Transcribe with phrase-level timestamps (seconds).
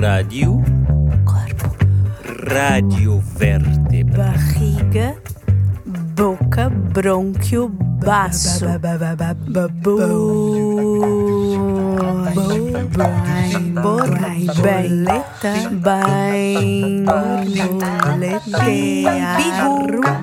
[0.00, 0.64] Rádio.
[1.26, 1.76] corpo,
[2.48, 4.32] Rádio vértebra.
[4.32, 5.14] barriga,
[6.16, 8.64] boca, brônquio, baço.
[13.82, 15.52] Borboleta, borboleta,
[18.64, 19.74] bigo,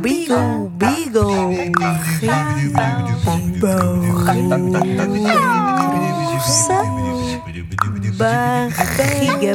[0.02, 1.28] bigo, bigo,
[6.38, 6.78] bolsa,
[8.18, 9.54] barriga,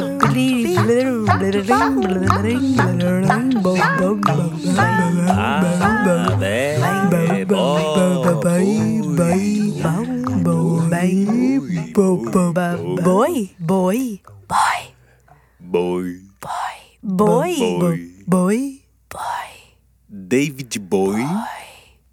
[13.03, 14.89] Boi, boi, boi, Boi.
[15.59, 16.19] boi,
[17.01, 18.03] boi, Boi.
[18.27, 18.81] boi,
[20.09, 21.27] David Bowie.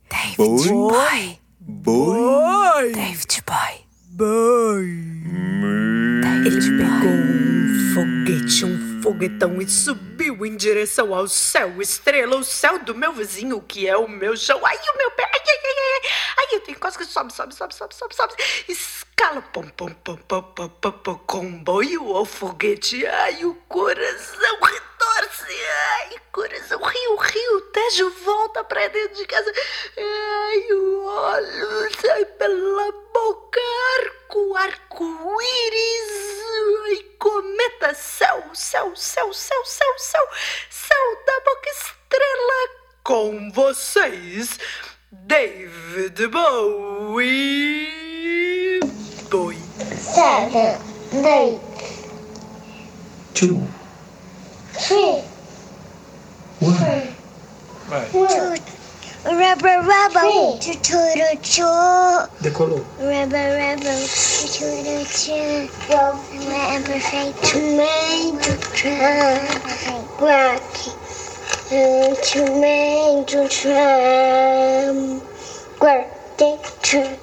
[0.09, 0.73] David.
[0.73, 2.93] Boy, Boi.
[2.93, 3.90] David Boy.
[6.45, 12.79] Ele pegou um foguete, um foguetão e subiu em direção ao céu, estrela, o céu
[12.81, 14.61] do meu vizinho, que é o meu chão.
[14.63, 15.73] Ai, o meu pé, ai, ai, ai,
[16.05, 18.35] ai, ai, eu tenho quase que sobe, sobe, sobe, sobe, sobe, sobe,
[18.69, 25.55] escala, pom, pom, pom, pom, pom, pom, pom, comboio ou foguete, ai, o coração retorce,
[26.03, 29.51] ai, coração, rio, rio, Tejo volta pra dentro de casa,
[29.97, 32.93] ai, o óleo sai pela
[34.31, 36.13] arco, arco-íris,
[36.87, 40.29] ai, cometa, céu, céu, céu, céu, céu, céu,
[40.71, 42.69] céu da boca estrela,
[43.03, 44.59] com vocês,
[45.11, 47.91] David Bowie,
[49.31, 49.59] Bowie.
[49.99, 50.79] seven,
[51.27, 51.61] eight,
[53.35, 53.67] two,
[54.75, 55.25] three,
[56.61, 57.17] one.
[58.13, 58.80] two,
[59.23, 61.65] Rubber, rubber, choo choo choo.
[62.41, 62.81] The color.
[62.99, 65.69] Rubber, rubber, choo choo choo.
[65.91, 70.19] Rubber, fake tomato trap.
[70.19, 70.63] Black,
[72.25, 74.97] tomato trap.
[75.79, 77.19] Birthday trap,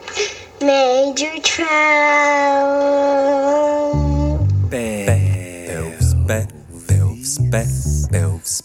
[0.61, 2.77] major trap.
[7.49, 8.61] Bells, bells,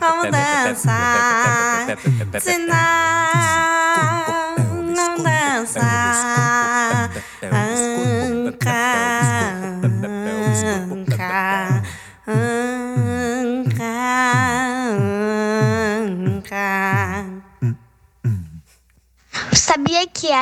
[0.00, 1.96] Vamos dançar
[2.40, 3.41] tonight.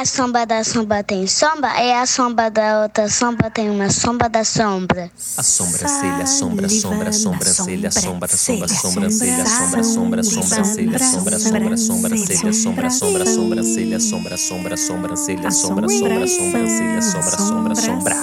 [0.00, 1.78] A sombra da sombra tem sombra?
[1.78, 5.10] E a sombra da outra sombra tem uma sombra da sombra.
[5.36, 12.88] A sobrancelha, sombra, sombra, sobrancelha, sombra, sombra, sobrancelha, sombra, sombra, sobrancelha, sombra, sombra, sobrancelha, sombra,
[12.88, 18.16] sombra, sobrancelha, sombra, sombra, sobrancelha, sombra, sombra, sobrancelha, sombra, sombra, sombra.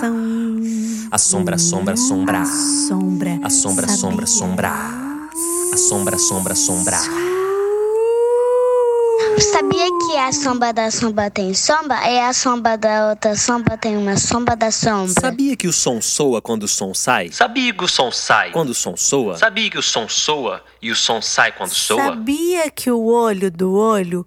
[1.12, 2.46] A sombra, sombra, sombra.
[2.88, 4.72] Sombra, A sombra, sombra, sombra.
[5.72, 7.47] A sombra, sombra, sombra.
[9.40, 12.09] Sabia que a sombra da sombra tem sombra?
[12.09, 15.14] E a sombra da outra sombra tem uma sombra da sombra.
[15.22, 17.31] Sabia que o som soa quando o som sai?
[17.31, 18.52] Sabia que o som sai?
[18.52, 19.38] Quando o som soa?
[19.38, 22.03] Sabia que o som soa e o som sai quando soa?
[22.03, 24.26] Sabia que o olho do olho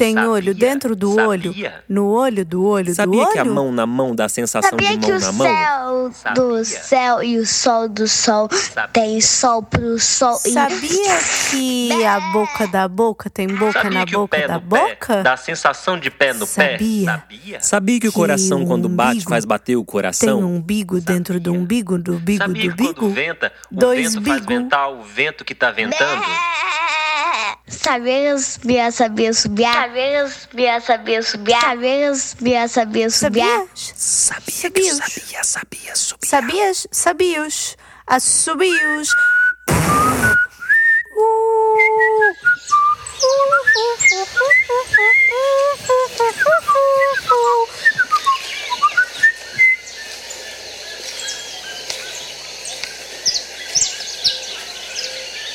[0.00, 1.28] tem Sabia, olho dentro do sabia.
[1.28, 1.54] olho?
[1.86, 3.32] No olho do olho do Sabia olho?
[3.32, 5.46] que a mão na mão dá a sensação Sabia de que mão o na mão?
[5.46, 6.64] céu do Sabia.
[6.64, 8.48] céu e o sol do sol
[8.94, 11.18] tem sol pro sol e Sabia
[11.50, 15.22] que a boca da boca tem boca Sabia na que o boca da boca?
[15.22, 16.78] dá a sensação de pé no Sabia.
[16.78, 17.04] pé?
[17.12, 17.60] Sabia?
[17.60, 20.40] Sabia que o Que coração, o quando bate, umbigo faz bater o Tem coração?
[20.40, 23.10] um umbigo dentro do umbigo do umbigo Sabia do que quando bigo?
[23.10, 24.48] venta, o Dois vento faz bigo.
[24.62, 26.22] ventar o vento que tá ventando?
[27.82, 29.72] Sabia subir, sabia subir.
[29.72, 31.56] Sabia subir, sabia subir.
[31.60, 33.10] Sabia subir, sabia subir.
[33.10, 33.94] Sabias?
[33.96, 36.28] Sabia sabia, sabia, subia.
[36.28, 36.88] Sabias?
[36.92, 37.76] Sabios?
[38.06, 39.14] Assobios?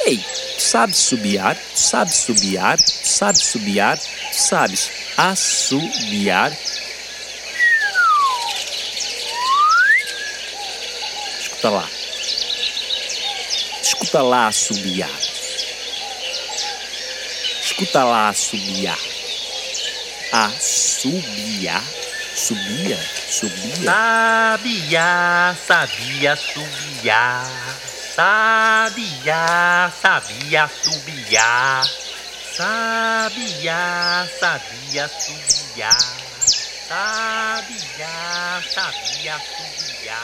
[0.08, 1.58] Ei, sabes subiar?
[1.74, 2.78] Sabes subiar?
[2.80, 4.00] Sabes subiar?
[4.32, 6.52] Sabes assobiar?
[11.40, 11.90] Escuta lá.
[13.82, 15.10] Escuta lá assobiar.
[17.62, 19.00] Escuta lá assobiar.
[20.32, 21.84] Assobiar.
[22.36, 23.00] subia,
[23.30, 23.86] subia.
[23.86, 27.44] Sabia, sabia, subia.
[28.16, 31.84] Sabia, sabia, subia.
[32.56, 35.92] Sabia, sabia, subia.
[36.88, 38.16] Sabia,
[38.72, 40.20] sabia, subia.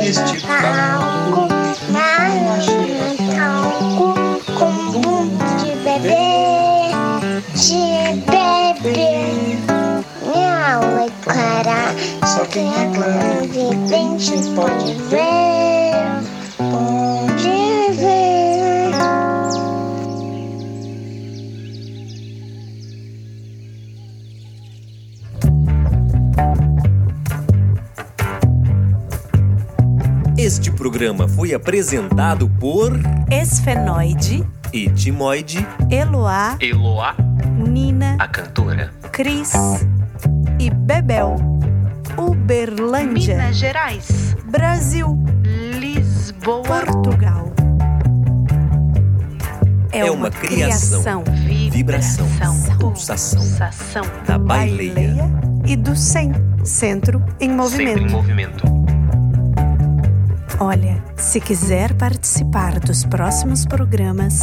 [0.00, 1.07] Neste palco,
[12.58, 16.22] só quem é claro evidente pode ver,
[16.58, 17.48] pode
[17.96, 18.88] ver.
[30.36, 32.92] Este programa foi apresentado por
[33.30, 37.14] Esfenoide, Etimoide, Eloá, Eloá,
[37.56, 38.90] Nina, a cantora.
[39.12, 39.52] Cris
[40.58, 41.47] e Bebel.
[42.18, 45.18] Uberlândia, Minas Gerais, Brasil,
[45.78, 47.52] Lisboa, Portugal.
[49.92, 51.22] É uma criação,
[51.70, 52.26] vibração,
[52.80, 54.02] pulsação pulsação.
[54.26, 54.92] da baileia.
[54.94, 55.30] Baileia
[55.64, 56.32] e do SEM,
[56.64, 58.12] Centro em Sempre em Movimento.
[58.12, 58.64] movimento.
[60.60, 64.40] Olha, se quiser participar dos próximos programas,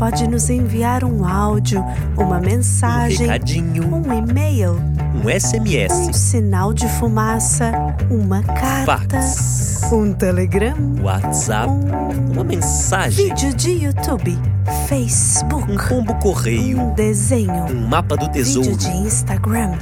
[0.00, 1.84] pode nos enviar um áudio,
[2.16, 4.72] uma Um mensagem, recadinho, um e-mail,
[5.14, 7.70] um um SMS, sinal de fumaça,
[8.10, 16.14] uma carta, fax, um telegram, WhatsApp, um uma mensagem, vídeo de YouTube, um Facebook, pombo
[16.14, 18.76] correio, um desenho, um mapa do vídeo tesouro.
[18.78, 19.72] de Instagram,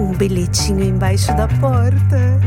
[0.00, 2.40] um bilhetinho embaixo da porta,